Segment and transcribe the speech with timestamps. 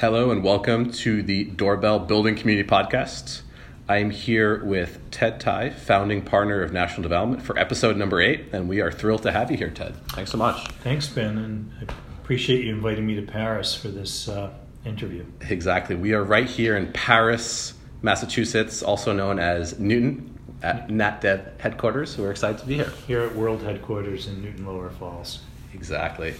[0.00, 3.42] Hello and welcome to the Doorbell Building Community Podcast.
[3.86, 8.46] I am here with Ted Tye, founding partner of National Development, for episode number eight,
[8.54, 9.94] and we are thrilled to have you here, Ted.
[10.12, 10.68] Thanks so much.
[10.82, 11.92] Thanks, Ben, and I
[12.22, 14.54] appreciate you inviting me to Paris for this uh,
[14.86, 15.26] interview.
[15.50, 15.96] Exactly.
[15.96, 22.14] We are right here in Paris, Massachusetts, also known as Newton, at NatDev headquarters.
[22.14, 22.92] So we're excited to be here.
[23.06, 25.40] Here at World Headquarters in Newton Lower Falls.
[25.74, 26.36] Exactly.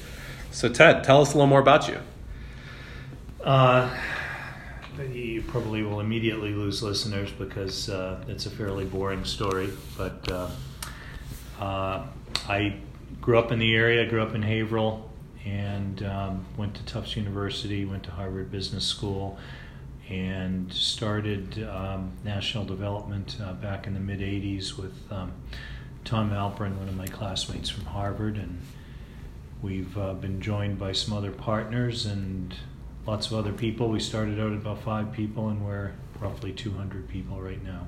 [0.50, 1.98] So, Ted, tell us a little more about you.
[3.42, 3.88] Uh,
[5.12, 9.70] you probably will immediately lose listeners because uh, it's a fairly boring story.
[9.96, 10.50] But uh,
[11.58, 12.06] uh,
[12.48, 12.76] I
[13.20, 15.10] grew up in the area, grew up in Haverhill,
[15.46, 19.38] and um, went to Tufts University, went to Harvard Business School,
[20.10, 25.32] and started um, national development uh, back in the mid 80s with um,
[26.04, 28.36] Tom Alperin, one of my classmates from Harvard.
[28.36, 28.60] And
[29.62, 32.54] we've uh, been joined by some other partners and
[33.06, 33.88] lots of other people.
[33.88, 37.86] We started out at about five people, and we're roughly 200 people right now.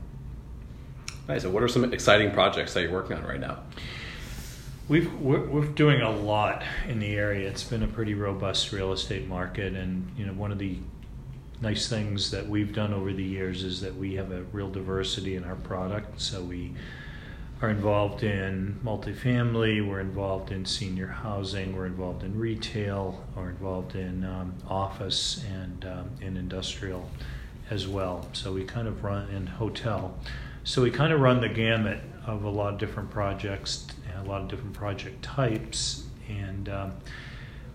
[1.29, 1.43] Nice.
[1.43, 3.59] So, what are some exciting projects that you're working on right now?
[4.89, 7.49] We've, we're, we're doing a lot in the area.
[7.49, 10.79] It's been a pretty robust real estate market, and you know one of the
[11.61, 15.37] nice things that we've done over the years is that we have a real diversity
[15.37, 16.21] in our product.
[16.21, 16.73] So we
[17.63, 23.95] are involved in multifamily, we're involved in senior housing, we're involved in retail, we're involved
[23.95, 27.09] in um, office and um, in industrial
[27.71, 28.29] as well.
[28.33, 30.19] So we kind of run in hotel.
[30.65, 33.87] So we kind of run the gamut of a lot of different projects,
[34.21, 36.93] a lot of different project types, and um,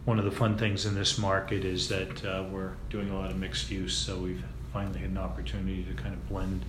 [0.04, 3.32] one of the fun things in this market is that uh, we're doing a lot
[3.32, 3.96] of mixed use.
[3.96, 4.44] So we've
[4.74, 6.66] finally had an opportunity to kind of blend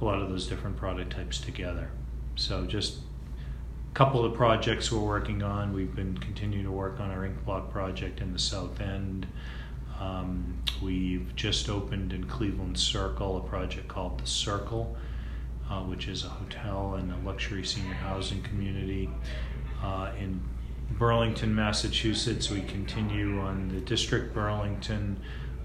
[0.00, 1.90] a lot of those different product types together.
[2.36, 2.98] So just
[3.90, 5.72] a couple of projects we're working on.
[5.72, 9.26] We've been continuing to work on our ink block project in the South End.
[10.00, 14.96] Um, we've just opened in Cleveland Circle a project called The Circle,
[15.70, 19.10] uh, which is a hotel and a luxury senior housing community.
[19.82, 20.40] Uh, in
[20.92, 25.20] Burlington, Massachusetts, we continue on the District Burlington,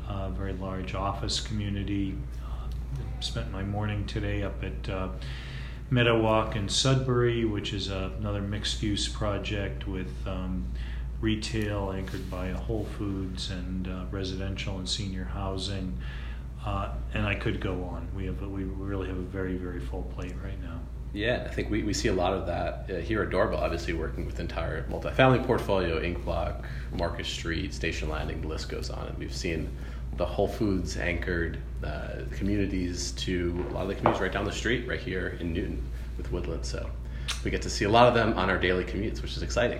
[0.07, 2.15] uh, very large office community.
[2.45, 2.67] Uh,
[3.21, 5.09] spent my morning today up at uh,
[5.91, 10.65] Meadowwalk in Sudbury, which is a, another mixed use project with um,
[11.21, 15.97] retail anchored by Whole Foods and uh, residential and senior housing.
[16.65, 18.09] Uh, and I could go on.
[18.13, 20.79] We have we really have a very very full plate right now.
[21.13, 23.93] Yeah, I think we, we see a lot of that uh, here at Doorbell, obviously
[23.93, 29.07] working with entire multifamily portfolio, Ink Block, Market Street, Station Landing, the list goes on.
[29.07, 29.69] And we've seen
[30.17, 34.51] the Whole Foods anchored uh, communities to a lot of the communities right down the
[34.51, 35.83] street, right here in Newton
[36.17, 36.65] with Woodland.
[36.65, 36.89] So
[37.43, 39.79] we get to see a lot of them on our daily commutes, which is exciting.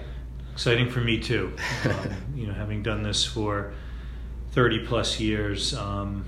[0.54, 1.56] Exciting for me too.
[1.86, 3.74] um, you know, having done this for
[4.52, 6.26] 30 plus years, um,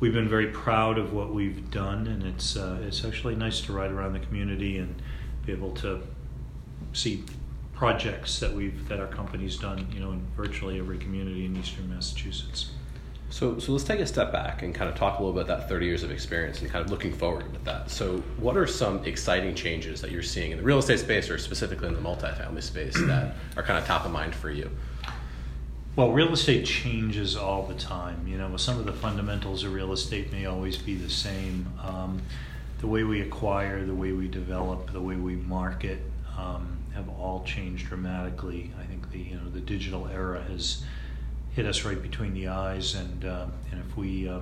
[0.00, 3.72] we've been very proud of what we've done, and it's uh, it's actually nice to
[3.72, 5.00] ride around the community and
[5.46, 6.00] be able to
[6.92, 7.24] see
[7.72, 9.86] projects that we've that our company's done.
[9.92, 12.70] You know, in virtually every community in eastern Massachusetts.
[13.30, 15.68] So, so let's take a step back and kind of talk a little about that
[15.68, 17.90] 30 years of experience and kind of looking forward with that.
[17.90, 21.38] So, what are some exciting changes that you're seeing in the real estate space or
[21.38, 24.70] specifically in the multifamily space that are kind of top of mind for you?
[25.96, 28.26] Well, real estate changes all the time.
[28.26, 31.66] You know, some of the fundamentals of real estate may always be the same.
[31.82, 32.20] Um,
[32.80, 36.00] the way we acquire, the way we develop, the way we market
[36.36, 38.70] um, have all changed dramatically.
[38.80, 40.84] I think the you know the digital era has
[41.54, 44.40] hit us right between the eyes, and uh, and if we uh,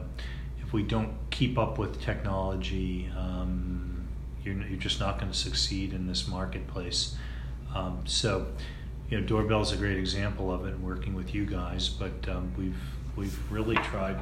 [0.61, 4.09] if we don't keep up with technology, um,
[4.43, 7.17] you're you're just not going to succeed in this marketplace.
[7.75, 8.47] Um, so,
[9.09, 10.79] you know, Doorbell is a great example of it.
[10.81, 12.81] Working with you guys, but um, we've
[13.17, 14.19] we've really tried.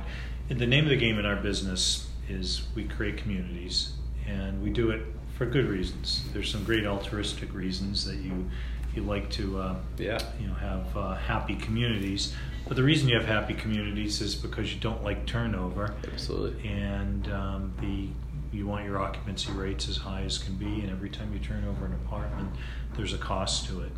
[0.48, 3.92] The name of the game in our business is we create communities,
[4.26, 5.02] and we do it
[5.36, 6.24] for good reasons.
[6.32, 8.50] There's some great altruistic reasons that you
[8.94, 10.18] you like to uh, yeah.
[10.40, 12.34] you know have uh, happy communities.
[12.66, 15.94] But the reason you have happy communities is because you don't like turnover.
[16.12, 16.68] Absolutely.
[16.68, 18.08] And um, the
[18.56, 21.64] you want your occupancy rates as high as can be and every time you turn
[21.64, 22.50] over an apartment
[22.96, 23.92] there's a cost to it.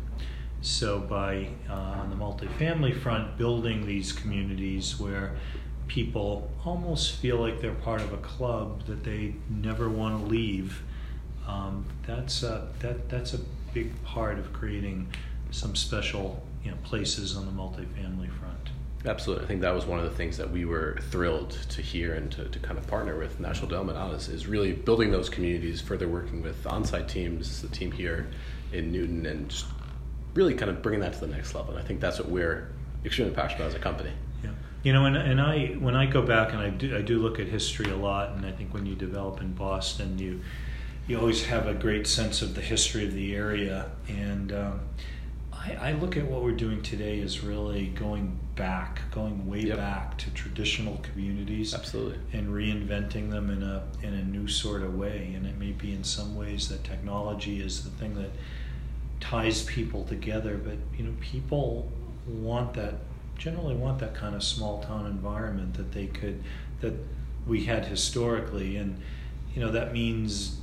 [0.61, 5.35] So by uh, on the multifamily front building these communities where
[5.87, 10.83] people almost feel like they're part of a club that they never want to leave
[11.47, 13.39] um, that's a, that that's a
[13.73, 15.07] big part of creating
[15.51, 18.69] some special you know places on the multifamily front.
[19.05, 22.13] Absolutely, I think that was one of the things that we were thrilled to hear
[22.13, 25.29] and to, to kind of partner with National Development on is, is really building those
[25.29, 28.29] communities, further working with on-site teams, the team here
[28.71, 29.65] in Newton, and just
[30.35, 31.71] really kind of bringing that to the next level.
[31.75, 32.69] And I think that's what we're
[33.03, 34.11] extremely passionate about as a company.
[34.41, 34.51] Yeah.
[34.83, 37.39] You know, and, and I when I go back and I do I do look
[37.39, 40.39] at history a lot, and I think when you develop in Boston, you
[41.07, 44.79] you always have a great sense of the history of the area, and um,
[45.51, 49.77] I, I look at what we're doing today as really going back, going way Yep.
[49.77, 52.19] back to traditional communities Absolutely.
[52.31, 55.33] and reinventing them in a in a new sort of way.
[55.35, 58.29] And it may be in some ways that technology is the thing that
[59.19, 61.91] ties people together, but you know, people
[62.27, 62.95] want that
[63.37, 66.43] generally want that kind of small town environment that they could
[66.81, 66.93] that
[67.47, 68.99] we had historically, and
[69.53, 70.57] you know that means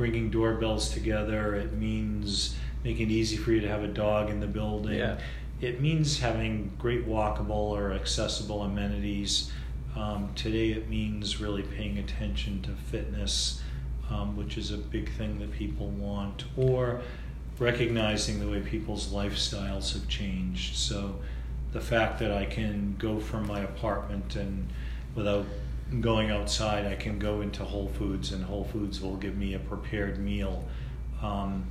[0.00, 1.54] bringing doorbells together.
[1.54, 4.98] It means making it easy for you to have a dog in the building.
[4.98, 5.18] Yeah.
[5.60, 9.52] It means having great walkable or accessible amenities.
[9.94, 13.60] Um, today, it means really paying attention to fitness,
[14.08, 17.02] um, which is a big thing that people want, or
[17.58, 20.76] recognizing the way people's lifestyles have changed.
[20.76, 21.16] So,
[21.72, 24.66] the fact that I can go from my apartment and
[25.14, 25.44] without
[25.98, 29.58] going outside, I can go into Whole Foods and Whole Foods will give me a
[29.58, 30.64] prepared meal.
[31.20, 31.64] Um,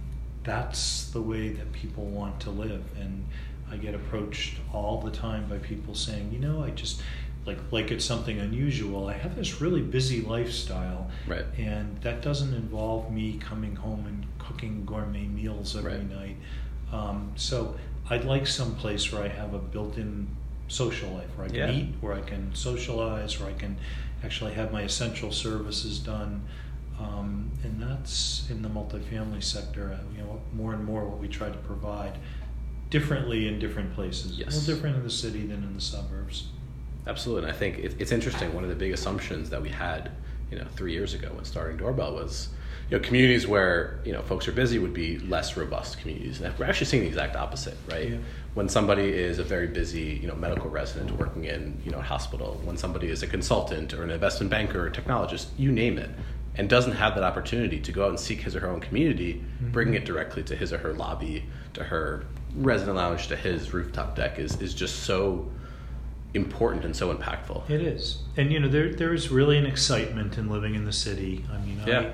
[0.43, 2.83] that's the way that people want to live.
[2.99, 3.25] And
[3.71, 7.01] I get approached all the time by people saying, you know, I just
[7.45, 9.07] like like it's something unusual.
[9.07, 11.45] I have this really busy lifestyle, Right.
[11.57, 16.09] and that doesn't involve me coming home and cooking gourmet meals every Right.
[16.09, 16.37] night.
[16.91, 17.75] Um, so
[18.09, 20.27] I'd like some place where I have a built-in
[20.67, 21.71] social life, where I can Yeah.
[21.71, 23.77] eat, where I can socialize, where I can
[24.23, 26.43] actually have my essential services done.
[26.99, 29.93] Um, and that's in the multifamily sector.
[29.97, 32.17] uh, You know, more and more what we try to provide,
[32.89, 34.31] differently in different places.
[34.33, 34.55] A Yes.
[34.55, 36.49] little different in the city than in the suburbs.
[37.07, 38.53] Absolutely, and I think it, it's interesting.
[38.53, 40.11] One of the big assumptions that we had,
[40.51, 42.49] you know, three years ago when starting Doorbell was,
[42.89, 46.57] you know, communities where you know folks are busy would be less robust communities, and
[46.57, 48.09] we're actually seeing the exact opposite, right?
[48.11, 48.17] Yeah.
[48.55, 52.03] When somebody is a very busy, you know, medical resident working in, you know, a
[52.03, 56.09] hospital, when somebody is a consultant or an investment banker or technologist, you name it,
[56.55, 59.35] and doesn't have that opportunity to go out and seek his or her own community,
[59.35, 59.71] mm-hmm.
[59.71, 62.25] bringing it directly to his or her lobby, to her
[62.55, 65.49] resident lounge, to his rooftop deck is is just so
[66.33, 67.69] important and so impactful.
[67.69, 70.93] It is, and you know there there is really an excitement in living in the
[70.93, 71.45] city.
[71.51, 72.13] I mean, Yeah.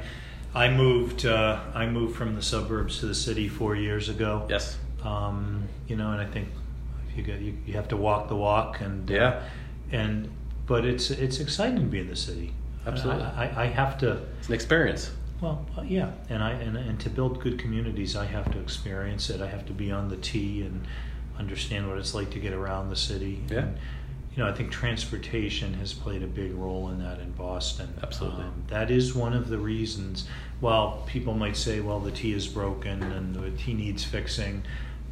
[0.53, 4.45] I, I moved uh, I moved from the suburbs to the city four years ago.
[4.50, 4.77] Yes.
[5.03, 6.47] Um, you know, and I think
[7.09, 9.44] if you get you, you have to walk the walk, and uh, Yeah.
[9.91, 10.29] and
[10.65, 12.53] but it's it's exciting to be in the city.
[12.88, 13.23] Absolutely.
[13.23, 14.21] I, I, I have to.
[14.39, 15.11] It's an experience.
[15.41, 19.29] Well, uh, yeah, and I and, and to build good communities, I have to experience
[19.29, 19.41] it.
[19.41, 20.88] I have to be on the T and
[21.38, 23.44] understand what it's like to get around the city.
[23.50, 23.59] Yeah.
[23.59, 23.77] And,
[24.35, 27.87] you know, I think transportation has played a big role in that in Boston.
[28.03, 28.43] Absolutely.
[28.43, 30.27] Um, that is one of the reasons.
[30.59, 34.63] While people might say, "Well, the T is broken and the T needs fixing,"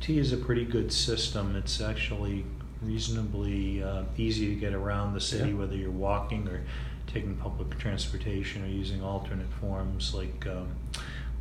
[0.02, 1.56] T is a pretty good system.
[1.56, 2.44] It's actually
[2.82, 5.56] reasonably uh, easy to get around the city, Yeah.
[5.56, 6.62] whether you're walking or
[7.08, 10.68] taking public transportation or using alternate forms like um,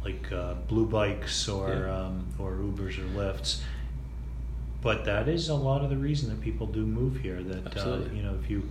[0.05, 1.97] like uh, blue bikes or Yeah.
[2.07, 3.61] um, or Ubers or Lyfts.
[4.83, 7.43] But that is a lot of the reason that people do move here.
[7.43, 8.69] That uh, you know, if you,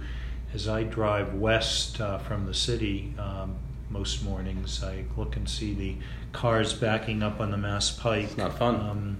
[0.53, 3.55] as I drive west uh, from the city um,
[3.89, 5.95] most mornings, I look and see the
[6.33, 8.25] cars backing up on the Mass Pike.
[8.25, 8.75] It's not fun.
[8.75, 9.17] Um,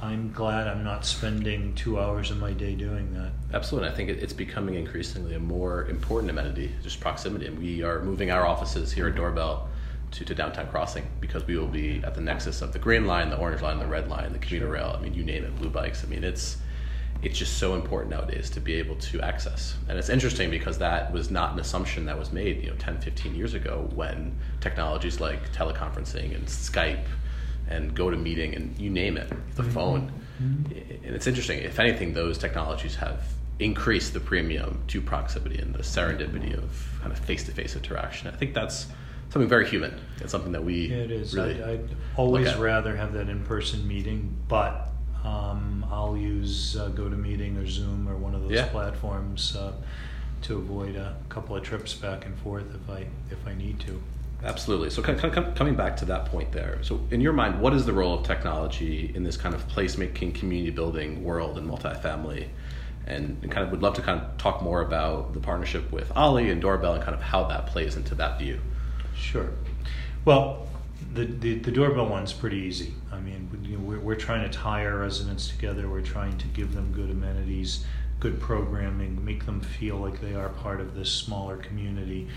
[0.00, 3.32] I'm glad I'm not spending two hours of my day doing that.
[3.52, 3.88] Absolutely.
[3.88, 7.46] I think it's becoming increasingly a more important amenity, just proximity.
[7.46, 9.68] And we are moving our offices here at Doorbell
[10.14, 13.30] to, to downtown crossing because we will be at the nexus of the green line,
[13.30, 14.94] the orange line, the red line, the commuter rail.
[14.96, 16.04] I mean, you name it, blue bikes.
[16.04, 16.58] I mean, it's
[17.22, 19.76] it's just so important nowadays to be able to access.
[19.88, 23.00] And it's interesting because that was not an assumption that was made, you know, 10,
[23.00, 27.06] 15 years ago when technologies like teleconferencing and Skype
[27.70, 29.72] and GoToMeeting and you name it, the mm-hmm.
[29.72, 30.12] phone.
[30.42, 31.06] Mm-hmm.
[31.06, 31.60] And it's interesting.
[31.60, 33.24] If anything, those technologies have
[33.58, 38.28] increased the premium to proximity and the serendipity of kind of face-to-face interaction.
[38.28, 38.88] I think that's
[39.34, 39.92] something very human.
[40.20, 41.34] It's something that we Yeah, it is.
[41.34, 44.88] really I'd, I'd always rather have that in-person meeting, but
[45.24, 48.68] um, I'll use uh, GoToMeeting or Zoom or one of those Yeah.
[48.68, 49.72] platforms uh,
[50.42, 54.00] to avoid a couple of trips back and forth if I if I need to.
[54.44, 54.90] Absolutely.
[54.90, 56.78] So, kind of- coming back to that point there.
[56.82, 60.34] So, in your mind, what is the role of technology in this kind of placemaking,
[60.36, 62.48] community building world in multifamily?
[63.06, 66.10] And, and kind of would love to kind of talk more about the partnership with
[66.16, 68.60] Ollie and Doorbell and kind of how that plays into that view.
[69.16, 69.50] Sure.
[70.24, 70.66] Well,
[71.12, 72.94] the, the, the doorbell one's pretty easy.
[73.12, 75.88] I mean, you know, we're, we're trying to tie our residents together.
[75.88, 77.84] We're trying to give them good amenities,
[78.20, 82.28] good programming, make them feel like they are part of this smaller community.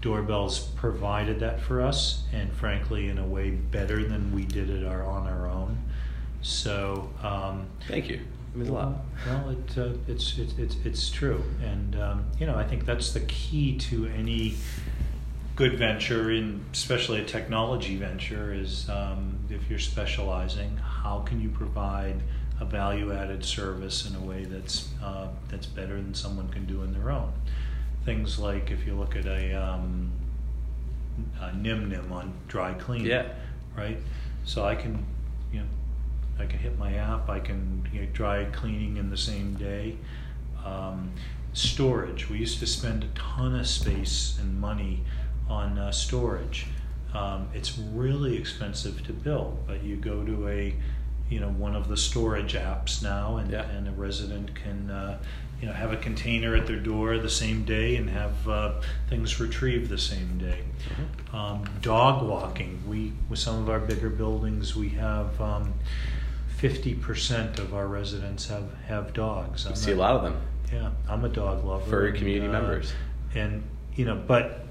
[0.00, 4.86] Doorbells provided that for us, and frankly, in a way better than we did it
[4.86, 5.76] our, on our own.
[6.40, 8.20] So, um, Thank you.
[8.54, 8.94] It means a lot.
[9.26, 11.42] Well, it, uh, it's, it's, it's, it's true.
[11.62, 14.54] And, um, you know, I think that's the key to any
[15.58, 21.48] good venture, in, especially a technology venture, is um, if you're specializing, how can you
[21.48, 22.14] provide
[22.60, 26.84] a value added service in a way that's, uh, that's better than someone can do
[26.84, 27.32] in their own?
[28.04, 30.12] Things like if you look at a, um,
[31.40, 33.26] a Nim Nim on dry cleaning Yeah.
[33.76, 33.98] right?
[34.44, 35.04] So I can,
[35.52, 35.66] you know,
[36.38, 37.28] I can hit my app.
[37.28, 39.96] I can get dry cleaning in the same day.
[40.64, 41.10] Um,
[41.52, 42.28] storage.
[42.30, 45.02] We used to spend a ton of space and money
[45.48, 46.66] on uh, storage.
[47.14, 50.74] Um, it's really expensive to build, but you go to a,
[51.30, 53.62] you know, one of the storage apps now, and, Yeah.
[53.70, 55.18] and a resident can, uh,
[55.60, 58.72] you know, have a container at their door the same day and have uh,
[59.08, 60.60] things retrieved the same day.
[61.32, 62.80] Um, dog walking.
[62.86, 65.74] We with some of our bigger buildings, we have um,
[66.56, 69.66] fifty percent of our residents have have dogs.
[69.66, 70.36] I see a lot of them.
[70.72, 71.90] Yeah, I'm a dog lover.
[71.90, 72.92] Furry and, community uh, members.
[73.34, 73.62] and
[73.96, 74.67] you know, but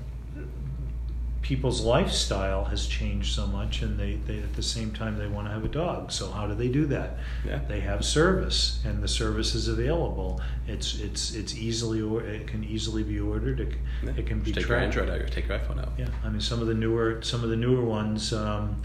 [1.42, 5.48] people's lifestyle has changed so much, and they, they at the same time they want
[5.48, 6.12] to have a dog.
[6.12, 7.18] So how do they do that?
[7.46, 7.60] Yeah.
[7.68, 10.42] They have service, and the service is available.
[10.68, 13.60] It's it's it's easily or it can easily be ordered.
[13.60, 14.12] It, Yeah.
[14.18, 14.98] it can be take your tracked.
[14.98, 15.94] Android out or take your iPhone out.
[15.98, 18.34] Yeah, I mean some of the newer some of the newer ones.
[18.34, 18.82] Um,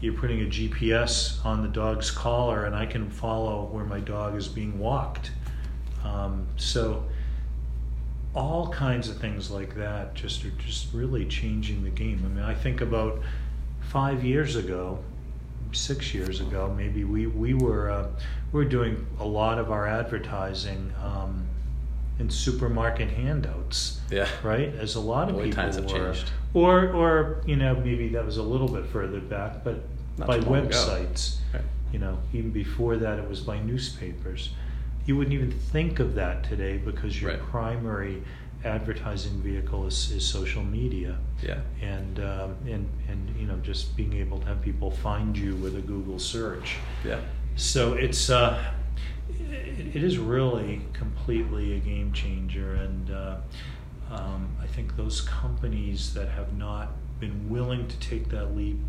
[0.00, 4.36] you're putting a GPS on the dog's collar, and I can follow where my dog
[4.36, 5.30] is being walked.
[6.04, 7.04] Um, so
[8.36, 12.22] all kinds of things like that just are just really changing the game.
[12.24, 13.20] I mean, I think about
[13.88, 15.02] five years ago,
[15.72, 18.08] six years ago, maybe we we were uh,
[18.52, 21.46] we were doing a lot of our advertising um,
[22.18, 24.28] in supermarket handouts Yeah.
[24.42, 24.72] right?
[24.74, 26.30] As a lot of Boy, people times have were, changed.
[26.54, 29.82] or or you know maybe that was a little bit further back, but
[30.18, 30.68] Not by too long ago.
[30.68, 31.36] websites.
[31.54, 31.62] Right.
[31.92, 34.50] You know, even before that, it was by newspapers.
[35.06, 37.40] You wouldn't even think of that today because your Right.
[37.40, 38.22] primary
[38.64, 41.60] advertising vehicle is, is social media, Yeah.
[41.80, 45.76] and um, and and you know just being able to have people find you with
[45.76, 46.76] a Google search.
[47.04, 47.20] Yeah.
[47.54, 48.72] So it's uh,
[49.30, 53.36] it, it is really completely a game changer, and uh,
[54.10, 56.88] um, I think those companies that have not
[57.20, 58.80] been willing to take that leap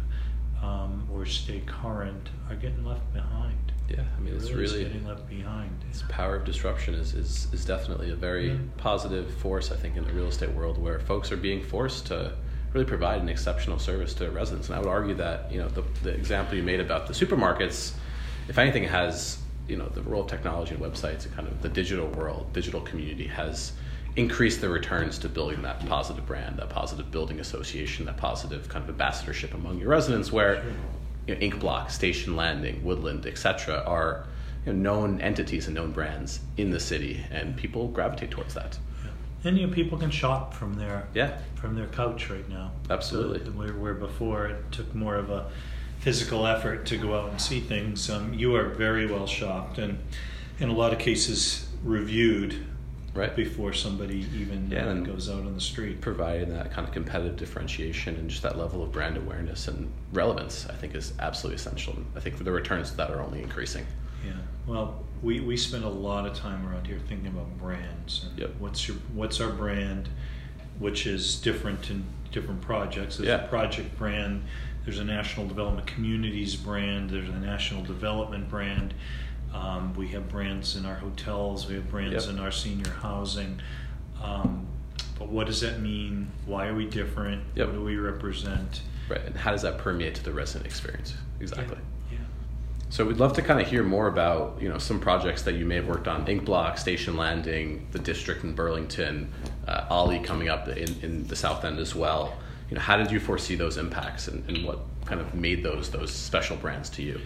[0.64, 3.67] um, or stay current are getting left behind.
[3.90, 4.02] Yeah.
[4.18, 5.72] I mean, it's Really really getting left behind.
[5.90, 8.58] this power of disruption is, is, is definitely a very Yeah.
[8.78, 12.34] positive force, I think, in the real estate world where folks are being forced to
[12.74, 14.68] really provide an exceptional service to residents.
[14.68, 17.94] And I would argue that, you know, the, the example you made about the supermarkets,
[18.50, 19.38] if anything, has,
[19.70, 22.82] you know, the role of technology and websites and kind of the digital world, digital
[22.82, 23.72] community has
[24.18, 28.84] increased the returns to building that positive brand, that positive building association, that positive kind
[28.84, 30.64] of ambassadorship among your residents where
[31.28, 34.26] you know, Ink Block, Station Landing, Woodland, etc., are
[34.66, 38.80] you know, known entities and known brands in the city, and people gravitate towards that.
[39.44, 42.72] And you know, people can shop from their Yeah, from their couch right now.
[42.90, 43.46] Absolutely.
[43.46, 45.50] So, where, where before it took more of a
[46.00, 50.00] physical effort to go out and see things, um, you are very well shopped and
[50.60, 52.66] in a lot of cases reviewed
[53.18, 53.36] right.
[53.36, 56.00] before somebody even Yeah, uh, goes out on the street.
[56.02, 60.68] Providing that kind of competitive differentiation and just that level of brand awareness and relevance,
[60.70, 61.96] I think, is absolutely essential.
[62.16, 63.86] I think the returns to that are only increasing.
[64.26, 64.34] Yeah.
[64.66, 68.52] Well, we, we spend a lot of time around here thinking about brands and Yep.
[68.60, 70.10] what's your what's our brand,
[70.80, 73.18] which is different in different projects.
[73.18, 73.46] There's Yeah.
[73.46, 74.44] a project brand.
[74.84, 77.10] There's a national development communities brand.
[77.10, 78.94] There's a national development brand.
[79.54, 81.68] Um, we have brands in our hotels.
[81.68, 82.36] We have brands Yep.
[82.36, 83.60] in our senior housing.
[84.22, 84.68] Um,
[85.18, 86.30] but what does that mean?
[86.46, 87.44] Why are we different?
[87.56, 87.68] Yep.
[87.68, 88.82] What do we represent?
[89.10, 89.22] Right.
[89.26, 91.16] And how does that permeate to the resident experience?
[91.40, 91.78] Exactly.
[92.12, 92.18] Yeah.
[92.90, 95.66] So we'd love to kind of hear more about you know some projects that you
[95.66, 99.32] may have worked on, Ink Block, Station Landing, the district in Burlington,
[99.68, 102.38] uh, Ollie coming up in, in the South End as well.
[102.70, 105.90] You know, how did you foresee those impacts, and, and what kind of made those
[105.90, 107.20] those special brands to you?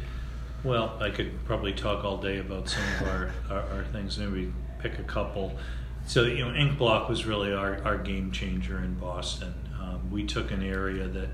[0.63, 4.20] Well, I could probably talk all day about some of our, our, our things.
[4.20, 5.58] Maybe pick a couple.
[6.06, 9.53] So, you know, Ink Block was really our, our game changer in Boston.
[9.82, 11.30] Um, we took an area that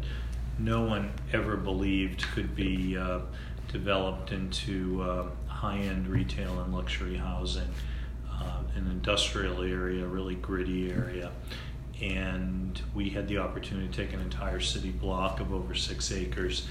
[0.58, 3.20] no one ever believed could be uh,
[3.68, 7.68] developed into uh, high end retail and luxury housing,
[8.32, 11.32] uh, an industrial area, really gritty area.
[12.02, 16.68] And we had the opportunity to take an entire city block of over six acres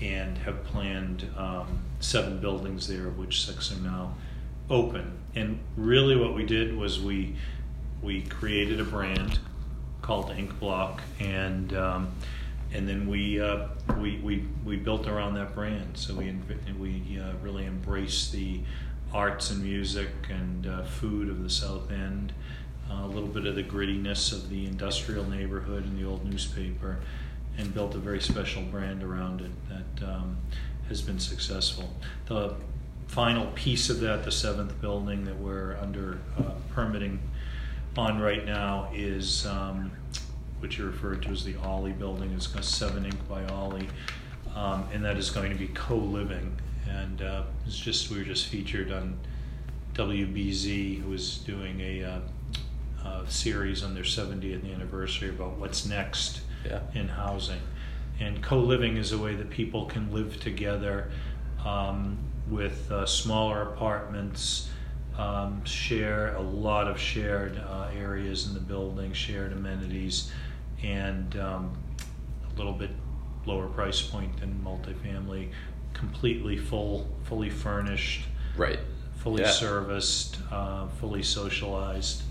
[0.00, 4.14] and have planned um, seven buildings there, of which six are now
[4.68, 5.18] open.
[5.34, 7.36] And really, what we did was we
[8.02, 9.38] we created a brand
[10.02, 12.12] called Ink Block, and um,
[12.72, 15.96] and then we, uh, we we we built around that brand.
[15.96, 16.34] So we
[16.78, 18.60] we uh, really embraced the
[19.12, 22.32] arts and music and uh, food of the South End,
[22.90, 26.98] uh, a little bit of the grittiness of the industrial neighborhood and the old newspaper,
[27.58, 30.36] and built a very special brand around it that um,
[30.88, 31.88] has been successful.
[32.26, 32.54] The
[33.08, 37.20] final piece of that, the seventh building that we're under uh, permitting
[37.96, 39.90] on right now, is um,
[40.60, 42.32] which you referred to as the Ollie building.
[42.32, 43.88] It's got Seven Ink by Ollie,
[44.54, 46.56] um, and that is going to be co-living.
[46.88, 49.18] And uh, it's just we were just featured on
[49.94, 52.20] WBZ, who was doing a, uh,
[53.04, 56.80] a series on their 70th anniversary about what's next Yeah.
[56.94, 57.60] in housing.
[58.18, 61.10] And co-living is a way that people can live together
[61.64, 62.18] um,
[62.48, 64.70] with uh, smaller apartments,
[65.18, 70.30] um, share a lot of shared uh, areas in the building, shared amenities,
[70.82, 71.76] and um,
[72.52, 72.90] a little bit
[73.44, 75.50] lower price point than multifamily.
[75.92, 78.22] Completely full, fully furnished,
[78.56, 78.78] Right.
[79.16, 79.50] fully Yeah.
[79.50, 82.22] serviced, uh, fully socialized.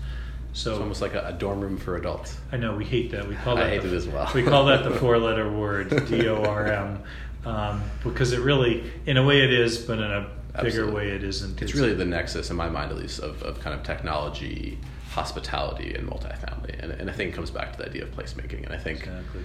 [0.56, 2.38] So It's almost like a, a dorm room for adults.
[2.50, 3.28] I know we hate that.
[3.28, 4.30] We call that I hate the, it as well.
[4.34, 7.02] we call that the four-letter word D O R M,
[7.44, 10.94] um, because it really, in a way, it is, but in a bigger Absolutely.
[10.94, 11.60] way, it isn't.
[11.60, 14.78] It's really the nexus, in my mind at least, of, of kind of technology,
[15.10, 16.82] hospitality, and multifamily.
[16.82, 18.64] And, and I think it comes back to the idea of placemaking.
[18.64, 19.42] And I think exactly.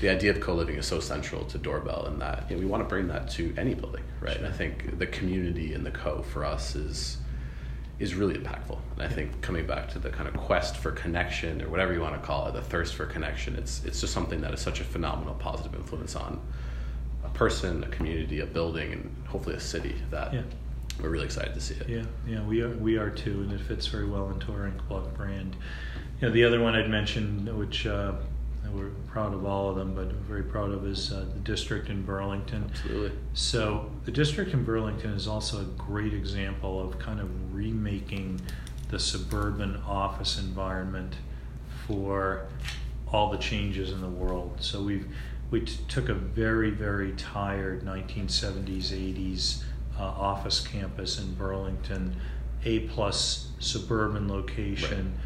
[0.00, 2.84] the idea of co-living is so central to Doorbell in that you know, we want
[2.84, 4.36] to bring that to any building, right?
[4.36, 7.16] And I think the community and the co for us is
[8.02, 8.76] is really impactful.
[8.96, 12.00] And I think coming back to the kind of quest for connection or whatever you
[12.00, 14.80] want to call it, the thirst for connection, it's it's just something that is such
[14.80, 16.40] a phenomenal positive influence on
[17.24, 20.42] a person, a community, a building, and hopefully a city that Yeah.
[21.00, 21.88] we're really excited to see it.
[21.88, 25.14] Yeah, yeah, we are we are too, and it fits very well into our Inkblock
[25.14, 25.54] brand.
[26.20, 28.14] You know, the other one I'd mentioned, which uh,
[28.74, 32.02] we're proud of all of them, but very proud of, is uh, the district in
[32.02, 32.70] Burlington.
[32.70, 33.12] Absolutely.
[33.34, 38.40] So the district in Burlington is also a great example of kind of remaking
[38.88, 41.16] the suburban office environment
[41.86, 42.46] for
[43.12, 44.56] all the changes in the world.
[44.60, 45.06] So we've
[45.50, 49.62] we t- took a very very tired 1970s 80s
[49.98, 52.16] uh, office campus in Burlington,
[52.64, 55.18] a plus suburban location,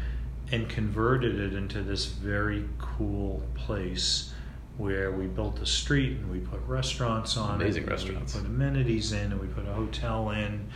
[0.51, 4.33] and converted it into this very cool place
[4.77, 7.85] where we built a street and we put restaurants on Amazing it.
[7.85, 8.35] and restaurants.
[8.35, 10.69] We put amenities in and we put a hotel in.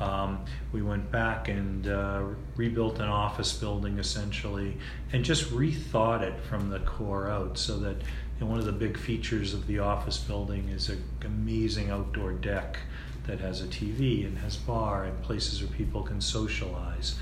[0.00, 2.24] Um, we went back and uh,
[2.56, 4.76] rebuilt an office building essentially
[5.12, 7.96] and just rethought it from the core out so that
[8.44, 12.78] know, one of the big features of the office building is an amazing outdoor deck
[13.26, 17.16] that has a TV and has bar and places where people can socialize.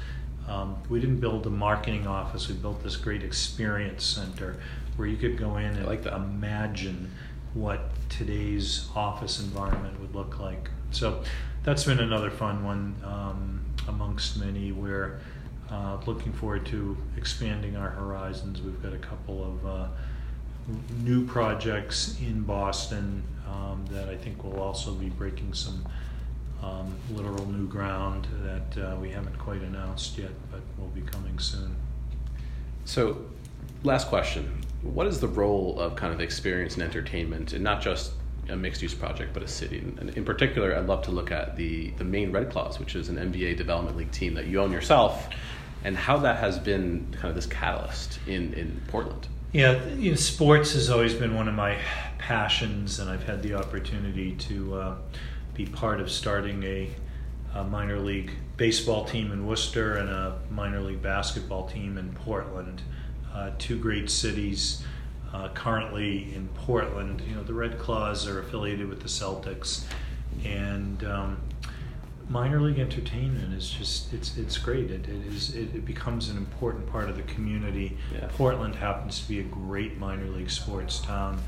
[0.53, 2.49] Um, we didn't build a marketing office.
[2.49, 4.57] We built this great experience center
[4.97, 6.13] where you could go in and like that.
[6.13, 7.11] imagine
[7.55, 10.71] what today's office environment would look like.
[10.91, 11.23] So
[11.65, 14.73] that's been another fun one um, amongst many.
[14.73, 15.21] We're
[15.71, 18.61] uh, looking forward to expanding our horizons.
[18.61, 19.87] We've got a couple of uh,
[21.03, 25.87] new projects in Boston um, that I think will also be breaking some
[26.63, 31.39] um, literal new ground that uh, we haven't quite announced yet, but will be coming
[31.39, 31.75] soon.
[32.85, 33.25] So,
[33.83, 34.63] last question.
[34.83, 38.13] What is the role of kind of experience and entertainment in not just
[38.49, 39.79] a mixed use project, but a city?
[39.79, 43.09] And in particular, I'd love to look at the, the Maine Red Claws, which is
[43.09, 45.29] an NBA Development League team that you own yourself,
[45.85, 49.29] and how that has been kind of this catalyst in, in Portland.
[49.53, 51.79] Yeah, you know, sports has always been one of my
[52.19, 54.95] passions, and I've had the opportunity to uh,
[55.55, 56.91] be part of starting a,
[57.55, 62.83] a minor league baseball team in Worcester and a minor league basketball team in Portland.
[63.33, 64.85] Uh, two great cities.
[65.33, 69.85] Uh, currently in Portland, you know, the Red Claws are affiliated with the Celtics,
[70.45, 71.39] and um,
[72.29, 74.91] minor league entertainment is just it's it's great.
[74.91, 77.97] It, it is it, it becomes an important part of the community.
[78.13, 78.29] Yeah.
[78.33, 81.41] Portland happens to be a great minor league sports town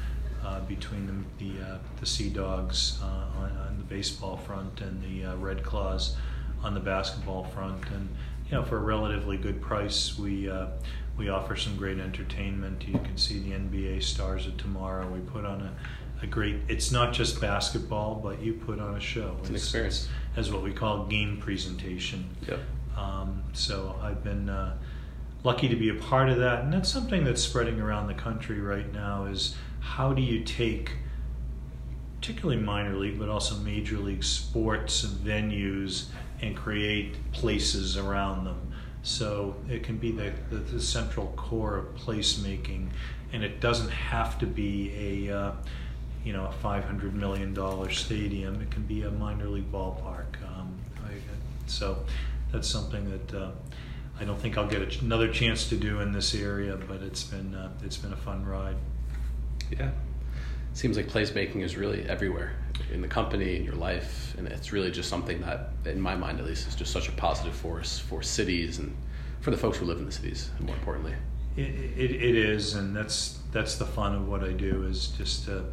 [0.45, 5.03] uh, between the the, uh, the Sea Dogs uh, on, on the baseball front and
[5.03, 6.17] the uh, Red Claws
[6.63, 8.09] on the basketball front, and
[8.47, 10.49] you know for a relatively good price we.
[10.49, 10.67] Uh,
[11.17, 12.87] we offer some great entertainment.
[12.87, 15.09] You can see the NBA stars of tomorrow.
[15.09, 16.57] We put on a, a great.
[16.69, 19.37] It's not just basketball, but you put on a show.
[19.41, 20.09] It's an experience.
[20.37, 22.29] as what we call game presentation.
[22.49, 22.61] Yep.
[22.97, 24.77] Um, so I've been uh,
[25.45, 28.61] lucky to be a part of that, and that's something that's spreading around the country
[28.61, 29.27] right now.
[29.27, 30.93] Is how do you take,
[32.21, 36.07] particularly minor league, but also major league sports and venues,
[36.41, 38.73] and create places around them.
[39.03, 42.89] So it can be the, the, the central core of placemaking,
[43.33, 45.53] and it doesn't have to be a uh,
[46.25, 48.63] you know a five hundred million dollar stadium.
[48.63, 50.43] It can be a minor league ballpark.
[50.57, 51.13] Um, I,
[51.67, 52.05] So
[52.51, 53.51] that's something that uh,
[54.19, 57.55] I don't think I'll get another chance to do in this area, but it's been
[57.55, 58.77] uh, it's been a fun ride.
[59.79, 59.89] Yeah.
[59.89, 59.93] it
[60.73, 62.57] Seems like placemaking is really everywhere
[62.93, 66.41] in the company, in your life, and it's really just something that, in my mind
[66.41, 68.97] at least, is just such a positive force for cities and
[69.41, 71.15] for the folks who live in the cities, and more importantly.
[71.57, 75.45] It, it, it is, and that's that's the fun of what I do is just
[75.45, 75.65] to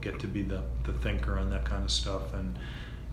[0.00, 2.58] get to be the, the thinker on that kind of stuff and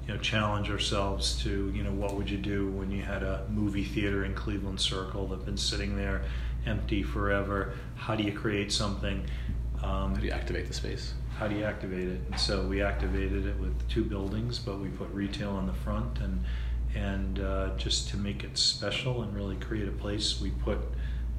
[0.07, 3.45] you know challenge ourselves to you know what would you do when you had a
[3.49, 6.23] movie theater in Cleveland Circle that's been sitting there
[6.65, 7.73] empty forever?
[7.95, 9.25] How do you create something?
[9.83, 11.13] Um, how do you activate the space?
[11.37, 12.21] How do you activate it?
[12.31, 16.19] And so we activated it with two buildings, but we put retail on the front
[16.19, 16.43] and
[16.95, 20.79] and uh, just to make it special and really create a place, we put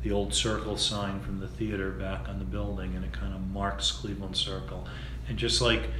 [0.02, 3.40] the old circle sign from the theater back on the building, and it kind of
[3.48, 4.86] marks Cleveland Circle.
[5.28, 5.90] And just like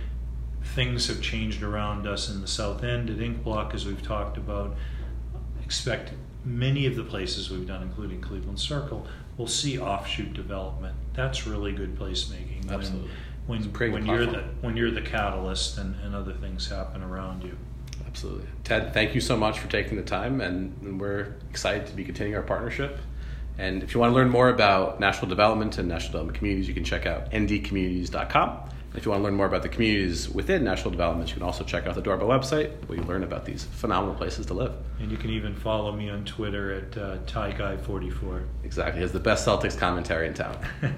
[0.62, 4.36] things have changed around us in the South End at Ink Block, as we've talked
[4.36, 4.76] about,
[5.68, 6.12] expect
[6.46, 10.96] many of the places we've done, including Cleveland Circle, will see offshoot development.
[11.12, 12.70] That's really good placemaking.
[12.70, 13.10] Absolutely.
[13.46, 17.44] When, when, when you're the when you're the catalyst and, and other things happen around
[17.44, 17.54] you.
[18.06, 18.46] Absolutely.
[18.64, 22.02] Ted, thank you so much for taking the time, and, and we're excited to be
[22.02, 22.98] continuing our partnership.
[23.58, 26.72] And if you want to learn more about national development and national development communities, you
[26.72, 28.70] can check out ndcommunities.com.
[28.94, 31.62] If you want to learn more about the communities within national development, you can also
[31.62, 34.72] check out the Doorbell website where you learn about these phenomenal places to live.
[34.98, 38.44] And you can even follow me on Twitter at uh, TieGuy44.
[38.64, 38.98] Exactly.
[38.98, 40.58] He has the best Celtics commentary in town.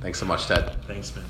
[0.00, 0.76] Thanks so much, Ted.
[0.86, 1.24] Thanks, man.